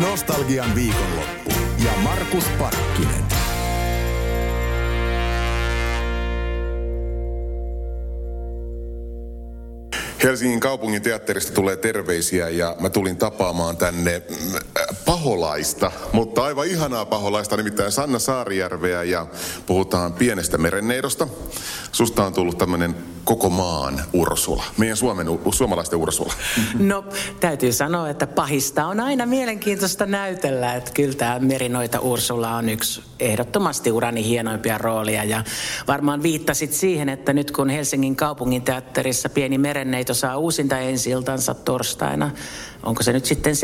Nostalgian 0.00 0.74
viikonloppu 0.74 1.50
ja 1.84 1.90
Markus 2.02 2.44
Parkkinen. 2.58 3.24
Helsingin 10.22 10.60
kaupungin 10.60 11.02
teatterista 11.02 11.52
tulee 11.52 11.76
terveisiä 11.76 12.48
ja 12.48 12.76
mä 12.80 12.90
tulin 12.90 13.16
tapaamaan 13.16 13.76
tänne 13.76 14.22
mm, 14.28 14.36
paholaista, 15.04 15.90
mutta 16.12 16.44
aivan 16.44 16.66
ihanaa 16.66 17.04
paholaista, 17.04 17.56
nimittäin 17.56 17.92
Sanna 17.92 18.18
Saarijärveä 18.18 19.02
ja 19.02 19.26
puhutaan 19.66 20.12
pienestä 20.12 20.58
merenneidosta. 20.58 21.28
Susta 21.92 22.26
on 22.26 22.32
tullut 22.32 22.58
tämmöinen 22.58 22.94
koko 23.28 23.50
maan 23.50 24.02
Ursula, 24.12 24.64
meidän 24.76 24.96
Suomen, 24.96 25.26
suomalaisten 25.52 25.98
Ursula. 25.98 26.32
No, 26.78 27.04
täytyy 27.40 27.72
sanoa, 27.72 28.10
että 28.10 28.26
pahista 28.26 28.86
on 28.86 29.00
aina 29.00 29.26
mielenkiintoista 29.26 30.06
näytellä, 30.06 30.74
että 30.74 30.90
kyllä 30.94 31.14
tämä 31.14 31.38
Merinoita 31.38 32.00
Ursula 32.00 32.56
on 32.56 32.68
yksi 32.68 33.02
ehdottomasti 33.20 33.92
urani 33.92 34.24
hienoimpia 34.24 34.78
roolia 34.78 35.24
ja 35.24 35.44
varmaan 35.88 36.22
viittasit 36.22 36.72
siihen, 36.72 37.08
että 37.08 37.32
nyt 37.32 37.50
kun 37.50 37.70
Helsingin 37.70 38.16
kaupungin 38.16 38.62
teatterissa 38.62 39.28
pieni 39.28 39.58
merenneito 39.58 40.14
saa 40.14 40.36
uusinta 40.36 40.78
ensi 40.78 41.10
torstaina, 41.64 42.30
onko 42.82 43.02
se 43.02 43.12
nyt 43.12 43.24
sitten 43.24 43.54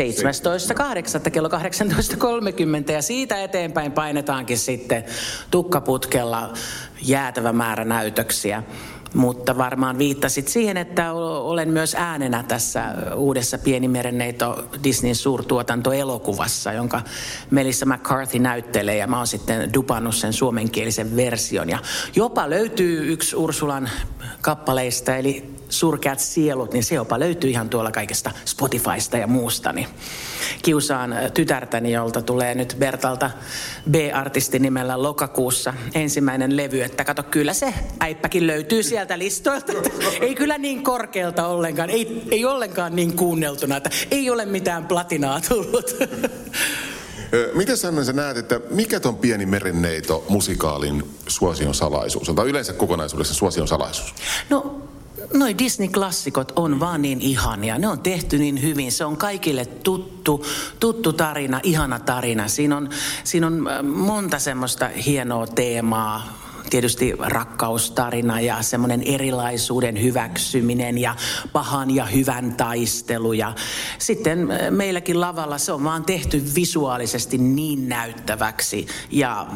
17.8. 1.24 1.30
kello 1.30 1.48
18.30 1.48 2.92
ja 2.92 3.02
siitä 3.02 3.42
eteenpäin 3.42 3.92
painetaankin 3.92 4.58
sitten 4.58 5.04
tukkaputkella 5.50 6.52
jäätävä 7.02 7.52
määrä 7.52 7.84
näytöksiä. 7.84 8.62
Mutta 9.14 9.58
varmaan 9.58 9.98
viittasit 9.98 10.48
siihen, 10.48 10.76
että 10.76 11.12
olen 11.12 11.68
myös 11.68 11.94
äänenä 11.94 12.42
tässä 12.42 12.94
uudessa 13.14 13.58
Pienimerenneito 13.58 14.64
Disneyn 14.84 15.14
suurtuotantoelokuvassa, 15.14 16.72
jonka 16.72 17.02
Melissa 17.50 17.86
McCarthy 17.86 18.38
näyttelee 18.38 18.96
ja 18.96 19.06
mä 19.06 19.16
oon 19.16 19.26
sitten 19.26 19.74
dupannut 19.74 20.14
sen 20.14 20.32
suomenkielisen 20.32 21.16
version. 21.16 21.70
Ja 21.70 21.78
jopa 22.16 22.50
löytyy 22.50 23.12
yksi 23.12 23.36
Ursulan 23.36 23.90
kappaleista, 24.40 25.16
eli 25.16 25.53
Surkeat 25.74 26.20
sielut, 26.20 26.72
niin 26.72 26.84
se 26.84 26.94
jopa 26.94 27.18
löytyy 27.18 27.50
ihan 27.50 27.68
tuolla 27.68 27.90
kaikesta 27.90 28.30
Spotifysta 28.44 29.16
ja 29.16 29.26
muusta. 29.26 29.72
Niin 29.72 29.88
kiusaan 30.62 31.14
tytärtäni, 31.34 31.92
jolta 31.92 32.22
tulee 32.22 32.54
nyt 32.54 32.76
Bertalta 32.78 33.30
B-artisti 33.90 34.58
nimellä 34.58 35.02
lokakuussa 35.02 35.74
ensimmäinen 35.94 36.56
levy, 36.56 36.82
että 36.82 37.04
kato, 37.04 37.22
kyllä 37.22 37.52
se 37.52 37.74
äippäkin 38.00 38.46
löytyy 38.46 38.82
sieltä 38.82 39.18
listoilta. 39.18 39.72
Ei 40.20 40.34
kyllä 40.34 40.58
niin 40.58 40.82
korkealta 40.82 41.46
ollenkaan, 41.46 41.90
ei, 41.90 42.22
ei 42.30 42.44
ollenkaan 42.44 42.96
niin 42.96 43.16
kuunneltuna, 43.16 43.76
että 43.76 43.90
ei 44.10 44.30
ole 44.30 44.46
mitään 44.46 44.86
platinaa 44.86 45.40
tullut. 45.48 45.96
Miten 47.54 47.76
Sanna 47.76 48.04
sä 48.04 48.12
näet, 48.12 48.36
että 48.36 48.60
mikä 48.70 49.00
ton 49.00 49.16
pieni 49.16 49.46
merenneito 49.46 50.24
musikaalin 50.28 51.02
suosion 51.26 51.74
salaisuus 51.74 52.30
tai 52.36 52.48
yleensä 52.48 52.72
kokonaisuudessa 52.72 53.34
suosion 53.34 53.68
salaisuus? 53.68 54.14
No 54.50 54.83
noi 55.32 55.58
Disney-klassikot 55.58 56.52
on 56.56 56.80
vaan 56.80 57.02
niin 57.02 57.20
ihania. 57.20 57.78
Ne 57.78 57.88
on 57.88 58.00
tehty 58.00 58.38
niin 58.38 58.62
hyvin. 58.62 58.92
Se 58.92 59.04
on 59.04 59.16
kaikille 59.16 59.64
tuttu, 59.64 60.46
tuttu 60.80 61.12
tarina, 61.12 61.60
ihana 61.62 61.98
tarina. 61.98 62.48
Siinä 62.48 62.76
on, 62.76 62.88
siinä 63.24 63.46
on 63.46 63.68
äh, 63.68 63.82
monta 63.82 64.38
semmoista 64.38 64.88
hienoa 65.06 65.46
teemaa, 65.46 66.38
tietysti 66.70 67.12
rakkaustarina 67.18 68.40
ja 68.40 68.62
semmoinen 68.62 69.02
erilaisuuden 69.02 70.02
hyväksyminen 70.02 70.98
ja 70.98 71.16
pahan 71.52 71.90
ja 71.90 72.04
hyvän 72.04 72.54
taistelu. 72.54 73.32
Ja 73.32 73.54
sitten 73.98 74.50
äh, 74.50 74.70
meilläkin 74.70 75.20
lavalla 75.20 75.58
se 75.58 75.72
on 75.72 75.84
vaan 75.84 76.04
tehty 76.04 76.42
visuaalisesti 76.54 77.38
niin 77.38 77.88
näyttäväksi. 77.88 78.86
Ja 79.10 79.46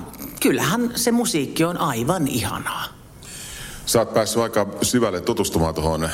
kyllähän 0.40 0.90
se 0.94 1.12
musiikki 1.12 1.64
on 1.64 1.78
aivan 1.78 2.28
ihanaa. 2.28 2.97
Sä 3.88 3.98
oot 3.98 4.14
päässyt 4.14 4.42
aika 4.42 4.66
syvälle 4.82 5.20
tutustumaan 5.20 5.74
tuohon 5.74 6.10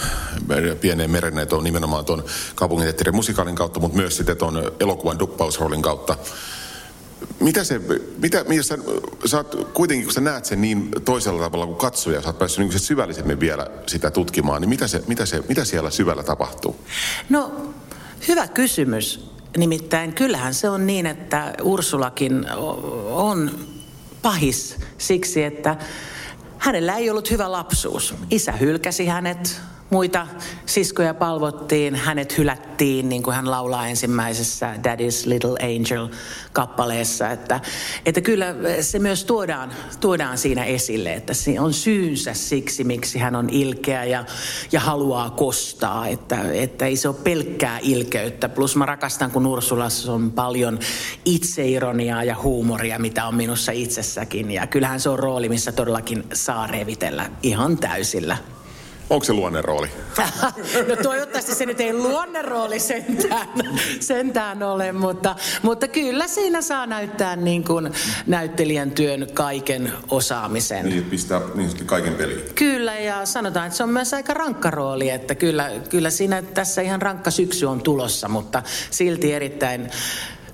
pieneen 0.81 1.11
merenneitoon 1.11 1.65
nimenomaan 1.65 2.05
tuon 2.05 2.25
kaupunginteatterin 2.55 3.15
musikaalin 3.15 3.55
kautta, 3.55 3.81
mutta 3.81 3.97
myös 3.97 4.17
sitten 4.17 4.37
tuon 4.37 4.73
elokuvan 4.81 5.19
duppausroolin 5.19 5.83
kautta. 5.83 6.17
Mitä 7.41 7.65
se, 7.65 7.81
mitä, 8.19 8.45
mitä 8.49 8.63
sä, 8.63 8.79
sä 9.25 9.37
oot, 9.37 9.69
kuitenkin 9.75 10.05
kun 10.07 10.13
sä 10.15 10.21
näet 10.21 10.45
sen 10.45 10.61
niin 10.61 10.91
toisella 11.05 11.43
tavalla 11.43 11.67
kuin 11.67 11.77
katsoja, 11.77 12.23
sä 12.23 12.29
oot 12.29 12.39
päässyt 12.39 12.69
niin 12.69 12.81
syvällisemmin 12.81 13.41
vielä 13.41 13.67
sitä 13.87 14.11
tutkimaan, 14.11 14.61
niin 14.61 14.69
mitä, 14.69 14.87
se, 14.87 15.03
mitä, 15.07 15.27
se, 15.27 15.43
mitä 15.49 15.65
siellä 15.65 15.91
syvällä 15.91 16.23
tapahtuu? 16.23 16.77
No, 17.29 17.73
hyvä 18.29 18.49
kysymys. 18.49 19.31
Nimittäin 19.57 20.13
kyllähän 20.13 20.55
se 20.55 20.69
on 20.69 20.87
niin, 20.87 21.07
että 21.07 21.55
Ursulakin 21.63 22.47
on 23.11 23.51
pahis 24.23 24.77
siksi, 24.99 25.43
että 25.43 25.77
Hänellä 26.65 26.97
ei 26.97 27.11
ollut 27.11 27.31
hyvä 27.31 27.53
lapsuus. 27.53 28.15
Isä 28.31 28.53
hylkäsi 28.53 29.07
hänet, 29.07 29.61
muita 29.95 30.27
siskoja 30.67 31.15
palvottiin, 31.15 31.95
hänet 31.95 32.39
hylättiin, 32.39 33.09
niin 33.09 33.23
kuin 33.23 33.37
hän 33.37 33.51
laulaa 33.51 33.89
ensimmäisessä 33.89 34.75
Daddy's 34.75 35.29
Little 35.29 35.57
Angel-kappaleessa. 35.63 37.31
Että, 37.31 37.61
että 38.07 38.21
kyllä 38.21 38.55
se 38.81 38.99
myös 38.99 39.25
tuodaan, 39.25 39.73
tuodaan 40.01 40.39
siinä 40.39 40.65
esille, 40.65 41.15
että 41.15 41.35
se 41.35 41.61
on 41.61 41.73
syynsä 41.73 42.35
siksi, 42.35 42.85
miksi 42.85 43.19
hän 43.19 43.37
on 43.37 43.51
ilkeä 43.51 44.05
ja, 44.05 44.25
ja 44.73 44.81
haluaa 44.81 45.31
kostaa. 45.31 46.07
Että, 46.07 46.53
että 46.53 46.87
ei 46.87 46.97
se 46.97 47.09
ole 47.09 47.17
pelkkää 47.25 47.79
ilkeyttä. 47.83 48.49
Plus 48.49 48.77
mä 48.77 48.87
rakastan, 48.87 49.31
kun 49.31 49.47
Ursulassa 49.47 50.13
on 50.13 50.33
paljon 50.33 50.79
itseironiaa 51.25 52.25
ja 52.25 52.37
huumoria, 52.43 52.99
mitä 52.99 53.27
on 53.27 53.35
minussa 53.35 53.73
itsessäkin. 53.73 54.51
Ja 54.51 54.67
kyllähän 54.67 55.01
se 55.01 55.09
on 55.09 55.19
rooli, 55.19 55.49
missä 55.49 55.73
todellakin 55.73 56.25
saa 56.33 56.67
revitellä 56.67 57.31
ihan 57.43 57.77
täysillä. 57.77 58.37
Onko 59.11 59.25
se 59.25 59.33
luonnerooli? 59.33 59.89
no 60.89 60.97
toivottavasti 61.03 61.55
se 61.55 61.67
nyt 61.67 61.81
ei 61.81 61.93
luonnerooli 61.93 62.79
sentään, 62.79 63.49
sentään 64.01 64.63
ole, 64.63 64.93
mutta, 64.93 65.37
mutta 65.63 65.89
kyllä 65.89 66.29
siinä 66.29 66.63
saa 66.63 66.87
näyttää 66.87 67.37
niin 67.37 67.65
kuin 67.65 67.93
näyttelijän 68.27 68.91
työn 68.91 69.27
kaiken 69.35 69.93
osaamisen. 70.11 70.89
Niin, 70.89 71.05
pistää 71.05 71.41
niin 71.55 71.87
kaiken 71.87 72.15
peliin. 72.15 72.41
Kyllä, 72.55 72.99
ja 72.99 73.27
sanotaan, 73.27 73.67
että 73.67 73.77
se 73.77 73.83
on 73.83 73.89
myös 73.89 74.15
aika 74.15 74.35
rankka 74.35 74.71
rooli, 74.71 75.11
että 75.11 75.35
kyllä, 75.35 75.71
kyllä 75.89 76.11
siinä 76.11 76.43
tässä 76.43 76.83
ihan 76.83 77.03
rankka 77.03 77.31
syksy 77.31 77.67
on 77.67 77.83
tulossa, 77.83 78.29
mutta 78.29 78.63
silti 78.91 79.33
erittäin 79.33 79.91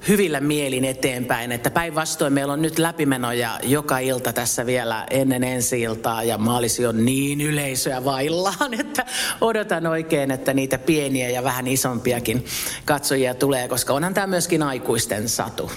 hyvillä 0.09 0.41
mielin 0.41 0.85
eteenpäin. 0.85 1.53
Että 1.53 1.71
päinvastoin 1.71 2.33
meillä 2.33 2.53
on 2.53 2.63
nyt 2.63 2.79
läpimenoja 2.79 3.59
joka 3.63 3.99
ilta 3.99 4.33
tässä 4.33 4.67
vielä 4.67 5.07
ennen 5.11 5.45
ensi 5.45 5.81
iltaa 5.81 6.23
ja 6.23 6.39
maalisi 6.39 6.87
on 6.87 7.05
niin 7.05 7.41
yleisöä 7.41 8.05
vaillaan, 8.05 8.75
että 8.81 9.07
odotan 9.41 9.87
oikein, 9.87 10.31
että 10.31 10.55
niitä 10.55 10.79
pieniä 10.79 11.29
ja 11.31 11.45
vähän 11.45 11.67
isompiakin 11.67 12.45
katsojia 12.85 13.35
tulee, 13.35 13.69
koska 13.69 13.93
onhan 13.93 14.15
tämä 14.15 14.27
myöskin 14.27 14.63
aikuisten 14.63 15.29
satu. 15.29 15.71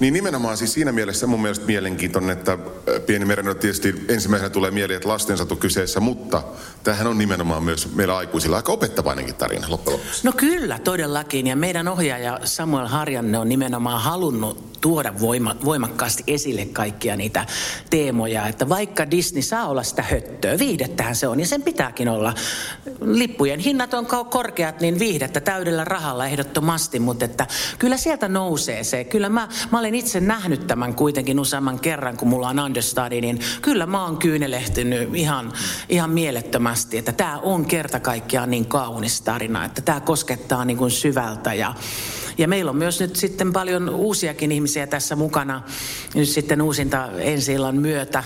Niin 0.00 0.14
nimenomaan 0.14 0.56
siis 0.56 0.72
siinä 0.72 0.92
mielessä 0.92 1.26
mun 1.26 1.42
mielestä 1.42 1.66
mielenkiintoinen, 1.66 2.30
että 2.30 2.58
pieni 3.06 3.24
meren 3.24 3.56
tietysti 3.56 4.04
ensimmäisenä 4.08 4.50
tulee 4.50 4.70
mieleen, 4.70 4.96
että 4.96 5.08
lastensatu 5.08 5.56
kyseessä, 5.56 6.00
mutta 6.00 6.42
tämähän 6.84 7.06
on 7.06 7.18
nimenomaan 7.18 7.62
myös 7.62 7.94
meillä 7.94 8.16
aikuisilla 8.16 8.56
aika 8.56 8.72
opettavainenkin 8.72 9.34
tarina 9.34 9.70
loppujen 9.70 9.98
lopuksi. 9.98 10.20
No 10.24 10.32
kyllä, 10.36 10.78
todellakin. 10.78 11.46
Ja 11.46 11.56
meidän 11.56 11.88
ohjaaja 11.88 12.40
Samuel 12.44 12.86
Harjanne 12.86 13.38
on 13.38 13.48
nimenomaan 13.48 14.00
halunnut 14.02 14.67
tuoda 14.80 15.20
voima, 15.20 15.56
voimakkaasti 15.64 16.24
esille 16.26 16.66
kaikkia 16.66 17.16
niitä 17.16 17.46
teemoja, 17.90 18.46
että 18.46 18.68
vaikka 18.68 19.10
Disney 19.10 19.42
saa 19.42 19.68
olla 19.68 19.82
sitä 19.82 20.02
höttöä, 20.02 20.58
viihdettähän 20.58 21.16
se 21.16 21.28
on 21.28 21.40
ja 21.40 21.46
sen 21.46 21.62
pitääkin 21.62 22.08
olla. 22.08 22.34
Lippujen 23.00 23.60
hinnat 23.60 23.94
on 23.94 24.06
korkeat, 24.06 24.80
niin 24.80 24.98
viihdettä 24.98 25.40
täydellä 25.40 25.84
rahalla 25.84 26.26
ehdottomasti, 26.26 26.98
mutta 26.98 27.24
että 27.24 27.46
kyllä 27.78 27.96
sieltä 27.96 28.28
nousee 28.28 28.84
se. 28.84 29.04
Kyllä 29.04 29.28
mä, 29.28 29.48
mä 29.72 29.78
olen 29.78 29.94
itse 29.94 30.20
nähnyt 30.20 30.66
tämän 30.66 30.94
kuitenkin 30.94 31.40
useamman 31.40 31.80
kerran, 31.80 32.16
kun 32.16 32.28
mulla 32.28 32.48
on 32.48 32.60
understudy, 32.60 33.20
niin 33.20 33.40
kyllä 33.62 33.86
mä 33.86 34.04
oon 34.04 34.16
kyynelehtynyt 34.16 35.14
ihan, 35.14 35.52
ihan 35.88 36.10
mielettömästi, 36.10 36.98
että 36.98 37.12
tämä 37.12 37.38
on 37.38 37.64
kerta 37.64 38.00
kaikkiaan 38.00 38.50
niin 38.50 38.66
kaunis 38.66 39.20
tarina, 39.20 39.64
että 39.64 39.82
tämä 39.82 40.00
koskettaa 40.00 40.64
niin 40.64 40.76
kuin 40.76 40.90
syvältä 40.90 41.54
ja 41.54 41.74
ja 42.38 42.48
meillä 42.48 42.70
on 42.70 42.76
myös 42.76 43.00
nyt 43.00 43.16
sitten 43.16 43.52
paljon 43.52 43.88
uusiakin 43.88 44.52
ihmisiä 44.52 44.86
tässä 44.86 45.16
mukana. 45.16 45.62
Nyt 46.14 46.28
sitten 46.28 46.62
uusinta 46.62 47.08
ensi 47.18 47.52
myötä, 47.72 48.24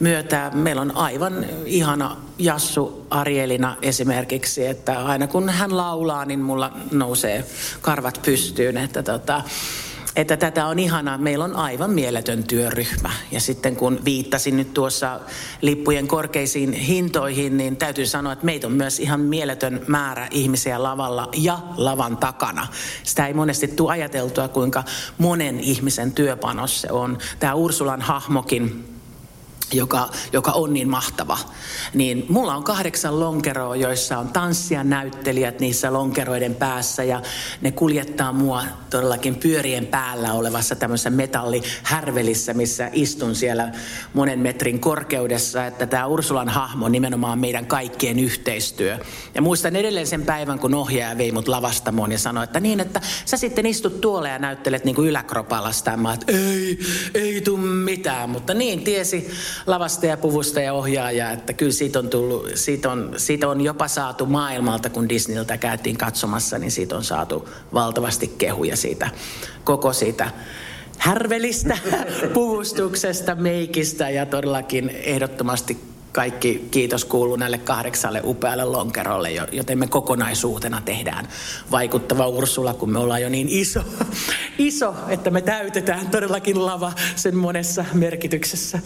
myötä. 0.00 0.50
Meillä 0.54 0.82
on 0.82 0.96
aivan 0.96 1.46
ihana 1.66 2.16
Jassu 2.38 3.06
Arielina 3.10 3.76
esimerkiksi, 3.82 4.66
että 4.66 5.04
aina 5.04 5.26
kun 5.26 5.48
hän 5.48 5.76
laulaa, 5.76 6.24
niin 6.24 6.40
mulla 6.40 6.72
nousee 6.90 7.44
karvat 7.80 8.20
pystyyn. 8.24 8.76
Että 8.76 9.02
tota, 9.02 9.42
että 10.16 10.36
tätä 10.36 10.66
on 10.66 10.78
ihana. 10.78 11.18
Meillä 11.18 11.44
on 11.44 11.56
aivan 11.56 11.90
mieletön 11.90 12.44
työryhmä. 12.44 13.10
Ja 13.30 13.40
sitten 13.40 13.76
kun 13.76 14.00
viittasin 14.04 14.56
nyt 14.56 14.74
tuossa 14.74 15.20
lippujen 15.60 16.08
korkeisiin 16.08 16.72
hintoihin, 16.72 17.56
niin 17.56 17.76
täytyy 17.76 18.06
sanoa, 18.06 18.32
että 18.32 18.44
meitä 18.44 18.66
on 18.66 18.72
myös 18.72 19.00
ihan 19.00 19.20
mieletön 19.20 19.82
määrä 19.86 20.28
ihmisiä 20.30 20.82
lavalla 20.82 21.28
ja 21.36 21.58
lavan 21.76 22.16
takana. 22.16 22.66
Sitä 23.02 23.26
ei 23.26 23.34
monesti 23.34 23.68
tule 23.68 23.92
ajateltua, 23.92 24.48
kuinka 24.48 24.84
monen 25.18 25.60
ihmisen 25.60 26.12
työpanos 26.12 26.80
se 26.80 26.88
on. 26.90 27.18
Tämä 27.38 27.54
Ursulan 27.54 28.02
hahmokin 28.02 28.93
joka, 29.74 30.08
joka 30.32 30.52
on 30.52 30.72
niin 30.72 30.88
mahtava. 30.88 31.38
Niin 31.94 32.26
mulla 32.28 32.54
on 32.54 32.64
kahdeksan 32.64 33.20
lonkeroa, 33.20 33.76
joissa 33.76 34.18
on 34.18 34.28
tanssia 34.28 34.84
näyttelijät 34.84 35.60
niissä 35.60 35.92
lonkeroiden 35.92 36.54
päässä 36.54 37.04
ja 37.04 37.22
ne 37.60 37.72
kuljettaa 37.72 38.32
mua 38.32 38.62
todellakin 38.90 39.34
pyörien 39.34 39.86
päällä 39.86 40.32
olevassa 40.32 40.76
tämmöisessä 40.76 41.10
metallihärvelissä, 41.10 42.54
missä 42.54 42.90
istun 42.92 43.34
siellä 43.34 43.72
monen 44.14 44.38
metrin 44.38 44.80
korkeudessa, 44.80 45.66
että 45.66 45.86
tämä 45.86 46.06
Ursulan 46.06 46.48
hahmo 46.48 46.86
on 46.86 46.92
nimenomaan 46.92 47.38
meidän 47.38 47.66
kaikkien 47.66 48.18
yhteistyö. 48.18 48.98
Ja 49.34 49.42
muistan 49.42 49.76
edelleen 49.76 50.06
sen 50.06 50.22
päivän, 50.22 50.58
kun 50.58 50.74
ohjaaja 50.74 51.18
vei 51.18 51.32
mut 51.32 51.48
lavastamoon 51.48 52.12
ja 52.12 52.18
sanoi, 52.18 52.44
että 52.44 52.60
niin, 52.60 52.80
että 52.80 53.00
sä 53.24 53.36
sitten 53.36 53.66
istut 53.66 54.00
tuolla 54.00 54.28
ja 54.28 54.38
näyttelet 54.38 54.84
niin 54.84 54.94
kuin 54.94 55.08
yläkropalasta. 55.08 55.96
Mä 55.96 56.12
että 56.12 56.32
ei, 56.32 56.78
ei 57.14 57.40
tuu 57.40 57.56
mitään, 57.56 58.30
mutta 58.30 58.54
niin 58.54 58.84
tiesi 58.84 59.30
lavasta 59.66 60.06
ja 60.06 60.16
puvusta 60.16 60.60
ja 60.60 60.72
ohjaaja, 60.72 61.30
että 61.30 61.52
kyllä 61.52 61.72
siitä 61.72 61.98
on, 61.98 62.08
tullut, 62.08 62.50
siitä 62.54 62.90
on, 62.90 63.14
siitä 63.16 63.48
on 63.48 63.60
jopa 63.60 63.88
saatu 63.88 64.26
maailmalta, 64.26 64.90
kun 64.90 65.08
Disneyltä 65.08 65.56
käytiin 65.56 65.96
katsomassa, 65.96 66.58
niin 66.58 66.70
siitä 66.70 66.96
on 66.96 67.04
saatu 67.04 67.48
valtavasti 67.74 68.34
kehuja 68.38 68.76
siitä, 68.76 69.10
koko 69.64 69.92
siitä 69.92 70.30
härvelistä, 70.98 71.78
puvustuksesta, 72.34 73.34
meikistä 73.34 74.10
ja 74.10 74.26
todellakin 74.26 74.88
ehdottomasti 74.88 75.78
kaikki 76.12 76.68
kiitos 76.70 77.04
kuuluu 77.04 77.36
näille 77.36 77.58
kahdeksalle 77.58 78.20
upealle 78.24 78.64
lonkerolle, 78.64 79.30
joten 79.30 79.78
me 79.78 79.86
kokonaisuutena 79.86 80.82
tehdään 80.84 81.28
vaikuttava 81.70 82.26
Ursula, 82.26 82.74
kun 82.74 82.90
me 82.90 82.98
ollaan 82.98 83.22
jo 83.22 83.28
niin 83.28 83.48
iso, 83.48 83.84
iso 84.58 84.94
että 85.08 85.30
me 85.30 85.40
täytetään 85.40 86.10
todellakin 86.10 86.66
lava 86.66 86.92
sen 87.16 87.36
monessa 87.36 87.84
merkityksessä. 87.94 88.78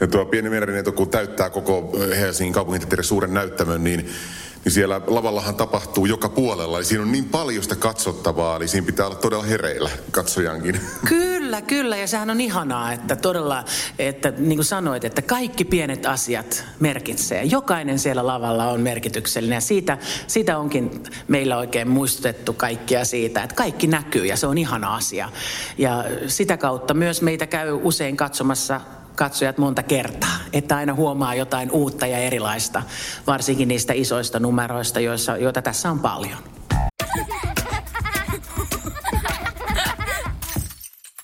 Ja 0.00 0.06
tuo 0.06 0.24
pieni 0.24 0.50
merineito, 0.50 0.92
kun 0.92 1.10
täyttää 1.10 1.50
koko 1.50 1.96
Helsingin 2.20 2.52
kaupunginteatterin 2.52 3.04
suuren 3.04 3.34
näyttämön, 3.34 3.84
niin 3.84 4.10
niin 4.64 4.72
siellä 4.72 5.00
lavallahan 5.06 5.54
tapahtuu 5.54 6.06
joka 6.06 6.28
puolella. 6.28 6.76
Eli 6.78 6.84
siinä 6.84 7.02
on 7.02 7.12
niin 7.12 7.24
paljon 7.24 7.62
sitä 7.62 7.76
katsottavaa, 7.76 8.56
eli 8.56 8.68
siinä 8.68 8.86
pitää 8.86 9.06
olla 9.06 9.16
todella 9.16 9.44
hereillä 9.44 9.90
katsojankin. 10.10 10.80
Kyllä, 11.08 11.62
kyllä. 11.62 11.96
Ja 11.96 12.06
sehän 12.06 12.30
on 12.30 12.40
ihanaa, 12.40 12.92
että 12.92 13.16
todella, 13.16 13.64
että 13.98 14.32
niin 14.38 14.56
kuin 14.56 14.64
sanoit, 14.64 15.04
että 15.04 15.22
kaikki 15.22 15.64
pienet 15.64 16.06
asiat 16.06 16.64
merkitsee. 16.80 17.44
Jokainen 17.44 17.98
siellä 17.98 18.26
lavalla 18.26 18.68
on 18.68 18.80
merkityksellinen. 18.80 19.56
Ja 19.56 19.60
siitä, 19.60 19.98
siitä 20.26 20.58
onkin 20.58 21.02
meillä 21.28 21.58
oikein 21.58 21.88
muistutettu 21.88 22.52
kaikkia 22.52 23.04
siitä, 23.04 23.42
että 23.42 23.56
kaikki 23.56 23.86
näkyy 23.86 24.26
ja 24.26 24.36
se 24.36 24.46
on 24.46 24.58
ihana 24.58 24.94
asia. 24.94 25.30
Ja 25.78 26.04
sitä 26.26 26.56
kautta 26.56 26.94
myös 26.94 27.22
meitä 27.22 27.46
käy 27.46 27.78
usein 27.82 28.16
katsomassa 28.16 28.80
katsojat 29.20 29.58
monta 29.58 29.82
kertaa, 29.82 30.36
että 30.52 30.76
aina 30.76 30.94
huomaa 30.94 31.34
jotain 31.34 31.70
uutta 31.70 32.06
ja 32.06 32.18
erilaista, 32.18 32.82
varsinkin 33.26 33.68
niistä 33.68 33.92
isoista 33.92 34.40
numeroista, 34.40 35.00
joissa, 35.00 35.36
joita 35.36 35.62
tässä 35.62 35.90
on 35.90 35.98
paljon. 35.98 36.38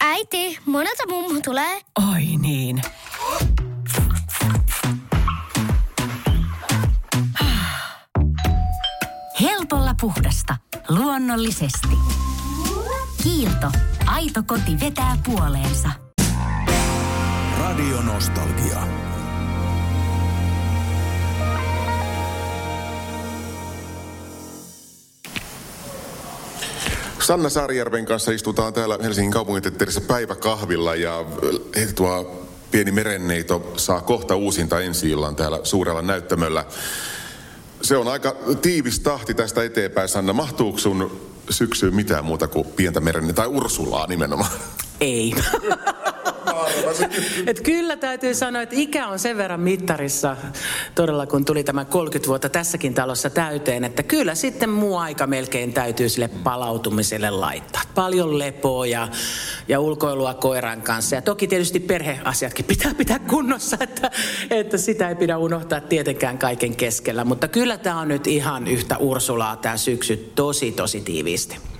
Äiti, 0.01 0.59
monelta 0.67 1.03
mummu 1.09 1.41
tulee? 1.45 1.81
Oi 2.13 2.25
niin. 2.41 2.83
Helpolla 9.41 9.95
puhdasta. 10.01 10.57
Luonnollisesti. 10.89 11.97
Kiilto. 13.23 13.67
Aito 14.07 14.43
koti 14.47 14.81
vetää 14.81 15.17
puoleensa. 15.25 16.06
Radio 17.77 18.03
Nostalgia. 18.03 18.79
Sanna 27.21 27.49
Saarijärven 27.49 28.07
kanssa 28.07 28.33
istutaan 28.33 28.73
täällä 28.73 28.99
Helsingin 29.03 29.33
kaupunginteatterissa 29.33 30.01
päiväkahvilla 30.01 30.95
ja 30.95 31.25
tuo 31.95 32.47
pieni 32.71 32.93
merenneito 32.93 33.73
saa 33.77 34.01
kohta 34.01 34.37
uusinta 34.37 34.81
ensi 34.81 35.13
täällä 35.37 35.61
suurella 35.63 36.03
näyttämöllä. 36.03 36.65
Se 37.83 37.97
on 37.97 38.09
aika 38.09 38.37
tiivis 38.63 39.01
tahti 39.01 39.35
tästä 39.35 39.65
eteenpäin, 39.65 40.09
Sanna. 40.09 40.33
Mahtuuko 40.33 40.79
sun 40.79 41.21
syksyyn 41.51 41.95
mitään 41.95 42.25
muuta 42.25 42.49
kuin 42.49 42.67
pientä 42.67 43.01
merenneitä 43.01 43.37
tai 43.37 43.47
Ursulaa 43.47 44.07
nimenomaan? 44.07 44.51
Ei. 45.01 45.35
Et 47.47 47.61
kyllä 47.61 47.97
täytyy 47.97 48.35
sanoa, 48.35 48.63
että 48.63 48.77
ikä 48.79 49.09
on 49.09 49.19
sen 49.19 49.37
verran 49.37 49.61
mittarissa, 49.61 50.37
todella 50.95 51.27
kun 51.27 51.45
tuli 51.45 51.65
tämä 51.65 51.85
30 51.85 52.29
vuotta 52.29 52.49
tässäkin 52.49 52.95
talossa 52.95 53.31
täyteen, 53.31 53.85
että 53.85 54.03
kyllä 54.03 54.35
sitten 54.35 54.71
muu 54.71 54.97
aika 54.97 55.27
melkein 55.27 55.73
täytyy 55.73 56.09
sille 56.09 56.29
palautumiselle 56.29 57.31
laittaa. 57.31 57.83
Paljon 57.95 58.39
lepoa 58.39 58.87
ja, 58.87 59.09
ja 59.69 59.81
ulkoilua 59.81 60.35
koiran 60.35 60.83
kanssa. 60.83 61.17
Ja 61.17 61.23
toki 61.23 61.47
tietysti 61.47 61.81
perheasiatkin 61.81 62.65
pitää 62.65 62.95
pitää 62.95 63.19
kunnossa, 63.19 63.77
että, 63.81 64.11
että 64.51 64.79
sitä 64.79 65.09
ei 65.09 65.15
pidä 65.15 65.39
unohtaa 65.39 65.81
tietenkään 65.81 66.39
kaiken 66.39 66.77
keskellä. 66.77 67.25
Mutta 67.25 67.49
kyllä 67.49 67.79
tämä 67.79 68.01
on 68.01 68.09
nyt 68.09 68.27
ihan 68.27 68.67
yhtä 68.67 68.97
Ursulaa 68.97 69.57
tämä 69.57 69.77
syksy 69.77 70.33
tosi 70.35 70.73
tosi 70.73 71.01
tiiviisti. 71.01 71.76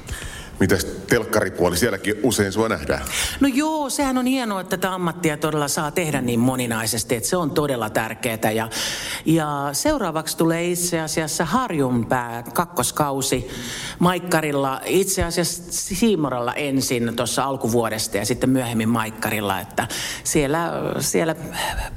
Mitäs 0.61 0.85
telkkaripuoli, 0.85 1.77
sielläkin 1.77 2.15
usein 2.23 2.53
sua 2.53 2.69
nähdään? 2.69 3.05
No 3.41 3.49
joo, 3.55 3.91
sehän 3.91 4.19
on 4.19 4.27
hienoa, 4.27 4.61
että 4.61 4.77
tätä 4.77 4.95
ammattia 4.95 5.37
todella 5.37 5.69
saa 5.69 5.91
tehdä 5.91 6.21
niin 6.21 6.41
moninaisesti, 6.41 7.15
että 7.15 7.29
se 7.29 7.37
on 7.37 7.51
todella 7.51 7.91
tärkeää. 7.91 8.51
Ja, 8.55 8.69
ja 9.25 9.69
seuraavaksi 9.73 10.37
tulee 10.37 10.71
itse 10.71 11.01
asiassa 11.01 11.45
Harjunpää 11.45 12.43
kakkoskausi 12.55 13.49
Maikkarilla, 13.99 14.81
itse 14.85 15.25
asiassa 15.25 15.63
Siimoralla 15.71 16.55
ensin 16.55 17.17
tuossa 17.17 17.45
alkuvuodesta 17.45 18.17
ja 18.17 18.27
sitten 18.27 18.51
myöhemmin 18.51 18.89
Maikkarilla, 18.89 19.61
että 19.61 19.89
siellä, 20.25 20.73
siellä 21.01 21.35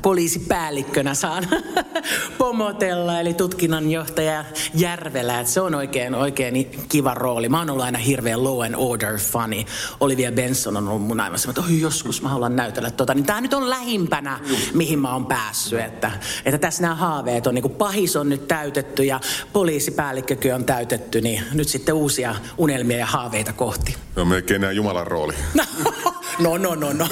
poliisipäällikkönä 0.02 1.14
saan 1.14 1.48
pomotella, 2.38 3.20
eli 3.20 3.34
tutkinnanjohtaja 3.34 4.46
Järvelä, 4.74 5.40
että 5.40 5.54
se 5.54 5.62
on 5.62 5.76
oikein, 5.76 6.16
oikein 6.16 6.72
kiva 6.90 7.14
rooli. 7.14 7.50
Mä 7.50 7.60
oon 7.60 7.70
ollut 7.70 7.86
aina 7.86 8.00
hirveän 8.00 8.44
Law 8.50 8.66
and 8.66 8.76
Order 8.78 9.18
funny. 9.18 9.64
Olivia 10.00 10.32
Benson 10.32 10.78
on 10.78 10.88
ollut 10.88 11.08
mun 11.08 11.20
aimassa, 11.20 11.50
että 11.50 11.62
Oi, 11.62 11.82
joskus 11.82 12.22
mä 12.22 12.30
haluan 12.30 12.56
näytellä 12.56 12.92
tota. 12.92 13.14
Niin 13.14 13.26
tää 13.26 13.42
nyt 13.42 13.54
on 13.54 13.70
lähimpänä, 13.70 14.40
mihin 14.74 15.00
mä 15.00 15.14
oon 15.14 15.26
päässyt. 15.26 15.80
Että, 15.80 16.12
että 16.46 16.58
tässä 16.58 16.82
nämä 16.82 16.96
haaveet 16.96 17.48
on, 17.48 17.56
niin 17.56 17.62
kuin 17.62 17.76
pahis 17.76 18.16
on 18.16 18.30
nyt 18.30 18.48
täytetty 18.48 19.04
ja 19.04 19.20
poliisipäällikkökin 19.54 20.56
on 20.56 20.66
täytetty, 20.66 21.22
niin 21.22 21.44
nyt 21.54 21.68
sitten 21.68 21.96
uusia 21.96 22.36
unelmia 22.58 22.98
ja 22.98 23.06
haaveita 23.06 23.54
kohti. 23.54 23.96
No 24.16 24.26
melkein 24.26 24.62
nämä 24.62 24.72
Jumalan 24.72 25.08
rooli. 25.08 25.34
No, 26.40 26.58
no, 26.58 26.76
no, 26.76 26.94
no. 26.94 27.06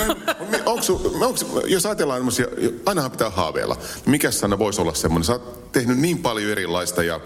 onks, 0.65 0.89
onks, 1.21 1.45
jos 1.65 1.85
ajatellaan 1.85 2.23
ainahan 2.85 3.11
pitää 3.11 3.29
haaveilla. 3.29 3.77
Mikä 4.05 4.31
sana 4.31 4.59
voisi 4.59 4.81
olla 4.81 4.93
semmoinen? 4.93 5.25
Sä 5.25 5.33
oot 5.33 5.71
tehnyt 5.71 5.97
niin 5.97 6.17
paljon 6.17 6.51
erilaista 6.51 7.03
ja 7.03 7.19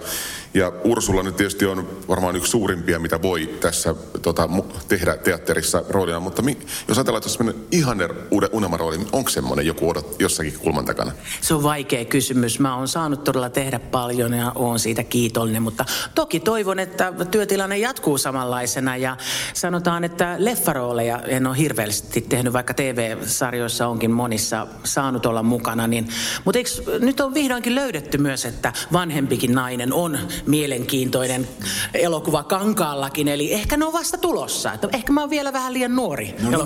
ja 0.53 0.71
Ursula 0.83 1.23
nyt 1.23 1.35
tietysti 1.35 1.65
on 1.65 1.89
varmaan 2.07 2.35
yksi 2.35 2.51
suurimpia, 2.51 2.99
mitä 2.99 3.21
voi 3.21 3.49
tässä 3.59 3.95
tota, 4.21 4.49
tehdä 4.87 5.17
teatterissa 5.17 5.83
roolina. 5.89 6.19
Mutta 6.19 6.41
mi, 6.41 6.57
jos 6.87 6.97
ajatellaan, 6.97 7.19
että 7.19 7.29
semmoinen 7.29 7.63
ihanne 7.71 8.09
unelmarooli, 8.51 8.97
niin 8.97 9.09
onko 9.11 9.29
semmoinen 9.29 9.65
joku 9.65 9.89
odot 9.89 10.15
jossakin 10.19 10.59
kulman 10.59 10.85
takana? 10.85 11.11
Se 11.41 11.53
on 11.53 11.63
vaikea 11.63 12.05
kysymys. 12.05 12.59
Mä 12.59 12.77
oon 12.77 12.87
saanut 12.87 13.23
todella 13.23 13.49
tehdä 13.49 13.79
paljon 13.79 14.33
ja 14.33 14.51
oon 14.55 14.79
siitä 14.79 15.03
kiitollinen. 15.03 15.63
Mutta 15.63 15.85
toki 16.15 16.39
toivon, 16.39 16.79
että 16.79 17.13
työtilanne 17.31 17.77
jatkuu 17.77 18.17
samanlaisena. 18.17 18.97
Ja 18.97 19.17
sanotaan, 19.53 20.03
että 20.03 20.35
leffarooleja 20.37 21.19
en 21.19 21.47
ole 21.47 21.57
hirveästi 21.91 22.21
tehnyt, 22.21 22.53
vaikka 22.53 22.73
TV-sarjoissa 22.73 23.87
onkin 23.87 24.11
monissa 24.11 24.67
saanut 24.83 25.25
olla 25.25 25.43
mukana. 25.43 25.87
Niin, 25.87 26.07
mutta 26.45 26.57
eikö, 26.57 26.69
nyt 26.99 27.19
on 27.19 27.33
vihdoinkin 27.33 27.75
löydetty 27.75 28.17
myös, 28.17 28.45
että 28.45 28.73
vanhempikin 28.93 29.55
nainen 29.55 29.93
on 29.93 30.17
mielenkiintoinen 30.45 31.47
elokuva 31.93 32.43
kankaallakin, 32.43 33.27
eli 33.27 33.53
ehkä 33.53 33.77
ne 33.77 33.85
on 33.85 33.93
vasta 33.93 34.17
tulossa. 34.17 34.73
Että 34.73 34.87
ehkä 34.93 35.13
mä 35.13 35.21
oon 35.21 35.29
vielä 35.29 35.53
vähän 35.53 35.73
liian 35.73 35.95
nuori 35.95 36.35
no, 36.49 36.65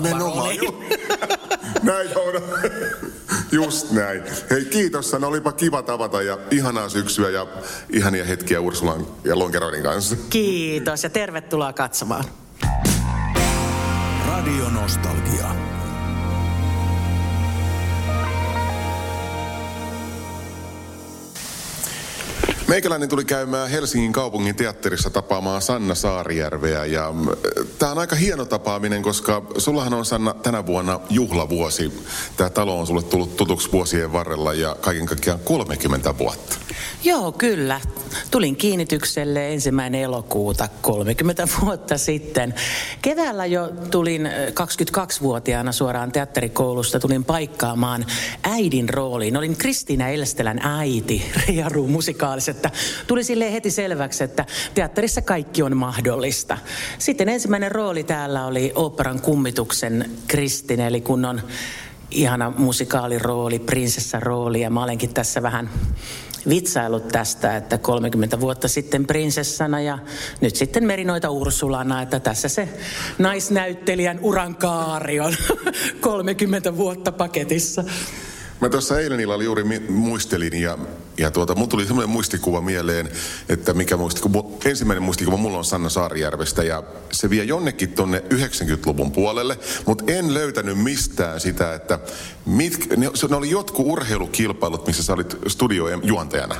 Näin 1.82 2.08
on. 2.18 2.42
Just 3.52 3.90
näin. 3.90 4.22
Hei 4.50 4.64
kiitos 4.64 5.10
Sanna, 5.10 5.26
olipa 5.26 5.52
kiva 5.52 5.82
tavata 5.82 6.22
ja 6.22 6.38
ihanaa 6.50 6.88
syksyä 6.88 7.30
ja 7.30 7.46
ihania 7.90 8.24
hetkiä 8.24 8.60
Ursulan 8.60 9.06
ja 9.24 9.38
Lonkeroidin 9.38 9.82
kanssa. 9.82 10.16
Kiitos 10.30 11.02
ja 11.02 11.10
tervetuloa 11.10 11.72
katsomaan. 11.72 12.24
Radio 14.46 14.70
Nostalgia. 14.70 15.54
Meikäläinen 22.68 23.08
tuli 23.08 23.24
käymään 23.24 23.70
Helsingin 23.70 24.12
kaupungin 24.12 24.56
teatterissa 24.56 25.10
tapaamaan 25.10 25.62
Sanna 25.62 25.94
Saarijärveä 25.94 26.84
ja 26.84 27.14
tämä 27.78 27.92
on 27.92 27.98
aika 27.98 28.16
hieno 28.16 28.44
tapaaminen, 28.44 29.02
koska 29.02 29.42
sullahan 29.58 29.94
on 29.94 30.04
Sanna 30.04 30.34
tänä 30.34 30.66
vuonna 30.66 31.00
juhlavuosi. 31.10 32.04
Tämä 32.36 32.50
talo 32.50 32.80
on 32.80 32.86
sulle 32.86 33.02
tullut 33.02 33.36
tutuksi 33.36 33.72
vuosien 33.72 34.12
varrella 34.12 34.54
ja 34.54 34.76
kaiken 34.80 35.06
kaikkiaan 35.06 35.40
30 35.44 36.18
vuotta. 36.18 36.56
Joo, 37.04 37.32
kyllä. 37.32 37.80
Tulin 38.30 38.56
kiinnitykselle 38.56 39.52
ensimmäinen 39.52 40.00
elokuuta 40.00 40.68
30 40.82 41.48
vuotta 41.60 41.98
sitten. 41.98 42.54
Keväällä 43.02 43.46
jo 43.46 43.72
tulin 43.90 44.26
22-vuotiaana 44.26 45.72
suoraan 45.72 46.12
teatterikoulusta, 46.12 47.00
tulin 47.00 47.24
paikkaamaan 47.24 48.06
äidin 48.42 48.88
rooliin. 48.88 49.36
Olin 49.36 49.56
Kristiina 49.56 50.08
Elstelän 50.08 50.60
äiti 50.62 51.32
Riaru 51.46 51.88
musikaalissa, 51.88 52.50
että 52.50 52.70
tuli 53.06 53.24
sille 53.24 53.52
heti 53.52 53.70
selväksi, 53.70 54.24
että 54.24 54.44
teatterissa 54.74 55.22
kaikki 55.22 55.62
on 55.62 55.76
mahdollista. 55.76 56.58
Sitten 56.98 57.28
ensimmäinen 57.28 57.72
rooli 57.72 58.04
täällä 58.04 58.46
oli 58.46 58.72
operan 58.74 59.20
kummituksen 59.20 60.10
Kristin, 60.26 60.80
eli 60.80 61.00
kun 61.00 61.24
on 61.24 61.40
ihana 62.10 62.52
musikaalirooli, 62.58 63.58
prinsessarooli 63.58 64.60
ja 64.60 64.70
mä 64.70 64.84
olenkin 64.84 65.14
tässä 65.14 65.42
vähän 65.42 65.70
vitsailut 66.48 67.08
tästä, 67.08 67.56
että 67.56 67.78
30 67.78 68.40
vuotta 68.40 68.68
sitten 68.68 69.06
prinsessana 69.06 69.80
ja 69.80 69.98
nyt 70.40 70.56
sitten 70.56 70.84
Merinoita 70.84 71.30
Ursulana, 71.30 72.02
että 72.02 72.20
tässä 72.20 72.48
se 72.48 72.68
naisnäyttelijän 73.18 74.18
uran 74.22 74.56
kaari 74.56 75.20
on 75.20 75.34
30 76.00 76.76
vuotta 76.76 77.12
paketissa. 77.12 77.84
Mä 78.60 78.68
tuossa 78.68 79.00
eilen 79.00 79.20
illalla 79.20 79.44
juuri 79.44 79.64
muistelin 79.88 80.60
ja, 80.60 80.78
ja 81.18 81.30
tuota, 81.30 81.54
mun 81.54 81.68
tuli 81.68 81.86
semmoinen 81.86 82.10
muistikuva 82.10 82.60
mieleen, 82.60 83.08
että 83.48 83.72
mikä 83.72 83.96
muistikuva, 83.96 84.44
ensimmäinen 84.64 85.02
muistikuva 85.02 85.36
mulla 85.36 85.58
on 85.58 85.64
Sanna 85.64 85.88
Saarijärvestä 85.88 86.62
ja 86.62 86.82
se 87.12 87.30
vie 87.30 87.44
jonnekin 87.44 87.92
tonne 87.92 88.22
90-luvun 88.34 89.12
puolelle, 89.12 89.58
mutta 89.86 90.04
en 90.06 90.34
löytänyt 90.34 90.78
mistään 90.78 91.40
sitä, 91.40 91.74
että 91.74 91.98
mit, 92.46 92.88
ne, 92.96 93.10
ne 93.28 93.36
oli 93.36 93.50
jotkut 93.50 93.86
urheilukilpailut, 93.86 94.86
missä 94.86 95.02
sä 95.02 95.12
olit 95.12 95.36
studiojen 95.46 96.00
juontajana. 96.02 96.54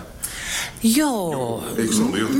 Joo. 0.83 1.33
Joo 1.33 1.65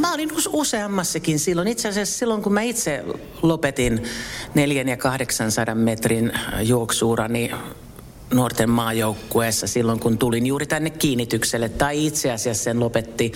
mä 0.01 0.15
olin 0.15 0.31
useammassakin 0.49 1.39
silloin. 1.39 1.69
Itse 1.69 1.89
asiassa 1.89 2.19
silloin, 2.19 2.43
kun 2.43 2.53
mä 2.53 2.63
itse 2.63 3.05
lopetin 3.43 4.03
neljän 4.55 4.89
ja 4.89 4.97
800 4.97 5.75
metrin 5.75 6.33
juoksuurani 6.63 7.51
nuorten 8.35 8.71
maajoukkueessa 8.71 9.67
silloin, 9.67 10.01
kun 10.01 10.19
tulin 10.19 10.47
juuri 10.47 10.67
tänne 10.67 10.91
kiinnitykselle. 10.91 11.69
Tai 11.69 12.07
itse 12.07 12.33
asiassa 12.33 12.65
sen 12.65 12.81
lopetti, 12.81 13.33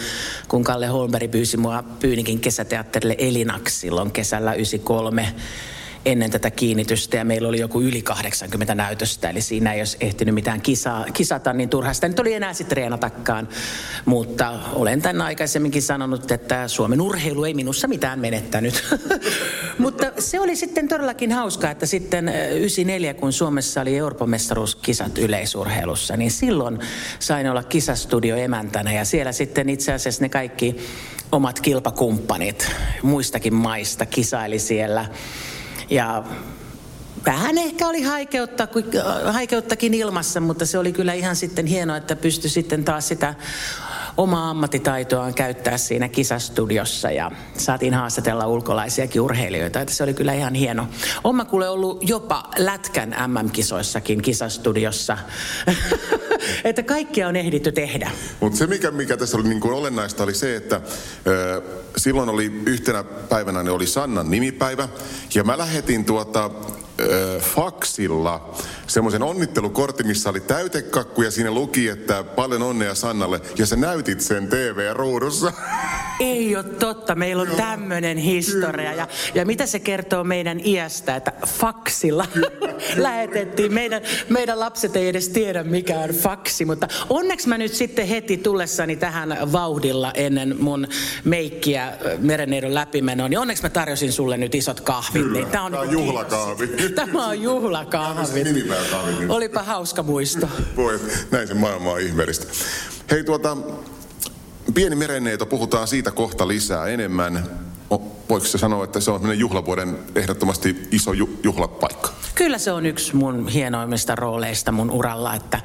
kun 0.49 0.65
Kalle 0.65 0.87
Holmberg 0.87 1.31
pyysi 1.31 1.57
mua 1.57 1.85
Pyynikin 2.01 2.41
kesäteatterille 2.41 3.15
Elinaksi 3.19 3.81
silloin 3.81 4.11
kesällä 4.11 4.55
93 4.55 5.35
ennen 6.05 6.31
tätä 6.31 6.51
kiinnitystä 6.51 7.17
ja 7.17 7.25
meillä 7.25 7.49
oli 7.49 7.61
joku 7.61 7.81
yli 7.81 8.03
80 8.03 8.75
näytöstä, 8.75 9.31
eli 9.31 9.41
siinä 9.41 9.73
ei 9.73 9.81
olisi 9.81 9.97
ehtinyt 10.01 10.35
mitään 10.35 10.61
kisaa, 10.61 11.05
kisata, 11.13 11.53
niin 11.53 11.69
turha 11.69 11.93
sitä 11.93 12.09
nyt 12.09 12.19
oli 12.19 12.35
enää 12.35 12.53
sitten 12.53 12.77
treenatakaan. 12.77 13.49
Mutta 14.05 14.61
olen 14.73 15.03
tämän 15.03 15.23
aikaisemminkin 15.23 15.83
sanonut, 15.83 16.31
että 16.31 16.69
Suomen 16.69 17.01
urheilu 17.01 17.45
ei 17.45 17.55
minussa 17.55 17.89
mitään 17.89 18.21
menettänyt. 18.21 18.85
Mutta 19.79 20.13
se 20.19 20.41
oli 20.41 20.57
sitten 20.57 20.89
todellakin 20.89 21.33
hauska, 21.33 21.71
että 21.71 21.87
sitten 21.87 22.29
94, 22.29 23.15
kun 23.15 23.33
Suomessa 23.33 23.81
oli 23.81 23.97
Euroopan 23.97 24.31
mestaruuskisat 24.31 25.19
yleisurheilussa, 25.19 26.17
niin 26.17 26.31
silloin 26.31 26.79
sain 27.19 27.51
olla 27.51 27.63
kisastudio 27.63 28.37
emäntänä 28.37 28.93
ja 28.93 29.05
siellä 29.05 29.33
sitten 29.33 29.69
itse 29.69 29.93
asiassa 29.93 30.23
ne 30.23 30.29
kaikki 30.29 30.77
omat 31.33 31.61
kilpakumppanit 31.61 32.71
muistakin 33.03 33.55
maista 33.55 34.07
kisaili 34.07 34.59
siellä. 34.59 35.07
Ja 35.91 36.25
vähän 37.27 37.59
ehkä 37.59 37.89
oli 37.89 38.03
haikeutta, 38.03 38.69
haikeuttakin 39.25 39.95
ilmassa, 39.95 40.41
mutta 40.41 40.67
se 40.67 40.79
oli 40.79 40.93
kyllä 40.93 41.13
ihan 41.13 41.37
sitten 41.37 41.67
hienoa, 41.67 41.97
että 41.97 42.17
pystyi 42.17 42.51
sitten 42.51 42.85
taas 42.85 43.09
sitä 43.09 43.35
omaa 44.21 44.51
ammattitaitoaan 44.51 45.35
käyttää 45.35 45.79
siinä 45.79 46.09
kisastudiossa 46.09 47.11
ja 47.11 47.31
saatiin 47.57 47.95
haastatella 47.95 48.47
ulkolaisiakin 48.47 49.21
urheilijoita, 49.21 49.81
että 49.81 49.95
se 49.95 50.03
oli 50.03 50.15
kyllä 50.15 50.33
ihan 50.33 50.55
hieno. 50.55 50.89
Oma 51.25 51.45
kuule 51.45 51.69
ollut 51.69 52.09
jopa 52.09 52.51
Lätkän 52.59 53.17
MM-kisoissakin 53.27 54.23
kisastudiossa, 54.23 55.19
että 56.65 56.83
kaikkea 56.83 57.29
on 57.29 57.37
ehditty 57.37 57.73
tehdä. 57.73 58.11
Mutta 58.41 58.59
se 58.59 58.67
mikä, 58.67 58.91
mikä 58.91 59.17
tässä 59.17 59.37
oli 59.37 59.49
niin 59.49 59.61
kuin 59.61 59.75
olennaista 59.75 60.23
oli 60.23 60.35
se, 60.35 60.57
että 60.57 60.81
ö, 61.27 61.63
silloin 61.97 62.29
oli 62.29 62.63
yhtenä 62.67 63.05
päivänä 63.05 63.63
ne 63.63 63.71
oli 63.71 63.87
Sannan 63.87 64.31
nimipäivä 64.31 64.89
ja 65.35 65.45
mä 65.45 65.59
lähetin 65.59 66.05
tuota 66.05 66.51
faksilla 67.41 68.55
semmoisen 68.87 69.23
onnittelukortin, 69.23 70.07
missä 70.07 70.31
oli 70.31 70.41
täytekakku 70.41 71.23
ja 71.23 71.31
siinä 71.31 71.51
luki, 71.51 71.89
että 71.89 72.25
paljon 72.25 72.63
onnea 72.63 72.95
Sannalle. 72.95 73.41
Ja 73.59 73.67
sä 73.67 73.77
näytit 74.11 74.27
sen 74.27 74.49
TV-ruudussa. 74.49 75.53
Ei 76.21 76.57
ole 76.57 76.65
totta, 76.65 77.15
meillä 77.15 77.43
on 77.43 77.49
tämmöinen 77.57 78.17
historia. 78.17 78.93
Ja, 78.93 79.09
ja 79.35 79.47
mitä 79.47 79.67
se 79.67 79.79
kertoo 79.79 80.25
meidän 80.25 80.61
iästä, 80.65 81.17
että 81.17 81.33
faksilla 81.47 82.27
lähetettiin. 82.97 83.75
Meidän, 83.75 84.03
meidän 84.29 84.61
lapset 84.61 84.97
ei 84.97 85.09
edes 85.09 85.29
tiedä, 85.29 85.65
mikä 85.65 85.99
on 85.99 86.11
faksi. 86.11 86.65
Mutta 86.65 86.89
onneksi 87.11 87.49
mä 87.49 87.59
nyt 87.59 87.75
sitten 87.75 88.07
heti 88.07 88.37
tullessani 88.37 88.97
tähän 88.97 89.53
vauhdilla 89.53 90.13
ennen 90.15 90.57
mun 90.61 90.87
meikkiä 91.25 91.93
merenneidon 92.19 92.75
läpimenoa, 92.75 93.29
niin 93.29 93.39
onneksi 93.39 93.63
mä 93.63 93.69
tarjosin 93.69 94.13
sulle 94.13 94.37
nyt 94.37 94.55
isot 94.55 94.81
kahvit. 94.81 95.23
Kyllä, 95.23 95.39
niin 95.39 95.47
tää 95.47 95.63
on, 95.63 95.73
tää 95.73 95.81
on 95.81 95.93
juhlakahvi. 95.93 96.67
Tämä 96.95 97.27
on 97.27 97.43
juhlakahvi. 97.43 98.43
Olipa 99.29 99.63
hauska 99.63 100.03
muisto. 100.03 100.49
Voi, 100.77 101.01
näin 101.31 101.49
se 101.49 101.55
maailma 101.55 101.93
on 101.93 102.01
ihmeellistä. 102.01 102.47
Hei 103.11 103.25
tuota, 103.25 103.57
pieni 104.75 104.97
merenneito, 104.97 105.47
puhutaan 105.47 105.89
siitä 105.89 106.11
kohta 106.11 106.49
lisää 106.49 106.87
enemmän. 106.87 107.51
Voiko 108.29 108.47
se 108.47 108.59
sanoa, 108.59 108.85
että 108.85 109.01
se 109.01 109.11
on 109.11 109.39
juhlavuoden 109.39 109.99
ehdottomasti 110.15 110.89
iso 110.91 111.13
ju- 111.13 111.41
juhlapaikka? 111.43 112.11
Kyllä 112.35 112.59
se 112.59 112.73
on 112.73 112.87
yksi 112.87 113.17
mun 113.17 113.49
hienoimmista 113.49 114.15
rooleista 114.15 114.73
mun 114.73 114.91
uralla, 114.91 115.35
että 115.35 115.61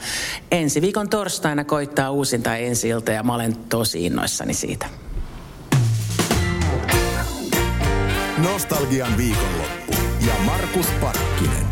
ensi 0.52 0.82
viikon 0.82 1.10
torstaina 1.10 1.64
koittaa 1.64 2.12
uusinta 2.12 2.56
ensi 2.56 2.90
ja 2.90 3.24
mä 3.24 3.36
olen 3.36 3.56
tosi 3.56 4.06
innoissani 4.06 4.54
siitä. 4.54 4.86
Nostalgian 8.38 9.18
viikonloppu 9.18 9.94
ja 10.28 10.34
Markus 10.46 10.88
Parkkinen. 11.02 11.65